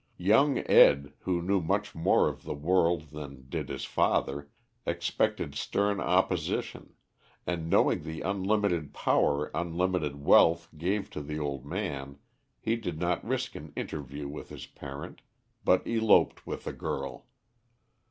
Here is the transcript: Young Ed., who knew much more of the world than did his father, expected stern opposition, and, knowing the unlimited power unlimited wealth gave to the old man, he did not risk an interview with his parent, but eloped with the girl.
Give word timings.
Young 0.17 0.57
Ed., 0.67 1.13
who 1.19 1.43
knew 1.43 1.61
much 1.61 1.93
more 1.93 2.27
of 2.27 2.41
the 2.41 2.55
world 2.55 3.09
than 3.11 3.45
did 3.49 3.69
his 3.69 3.85
father, 3.85 4.49
expected 4.83 5.53
stern 5.53 5.99
opposition, 5.99 6.95
and, 7.45 7.69
knowing 7.69 8.01
the 8.01 8.21
unlimited 8.21 8.95
power 8.95 9.51
unlimited 9.53 10.15
wealth 10.15 10.69
gave 10.75 11.11
to 11.11 11.21
the 11.21 11.37
old 11.37 11.67
man, 11.67 12.17
he 12.59 12.75
did 12.77 12.99
not 12.99 13.23
risk 13.23 13.53
an 13.53 13.73
interview 13.75 14.27
with 14.27 14.49
his 14.49 14.65
parent, 14.65 15.21
but 15.63 15.85
eloped 15.85 16.47
with 16.47 16.63
the 16.63 16.73
girl. 16.73 17.27